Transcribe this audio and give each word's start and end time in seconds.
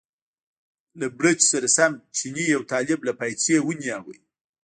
له 0.99 1.07
بړچ 1.17 1.39
سره 1.51 1.67
سم 1.77 1.91
چیني 2.15 2.45
یو 2.53 2.61
طالب 2.71 2.99
له 3.07 3.13
پایڅې 3.19 3.55
ونیوه. 3.63 4.15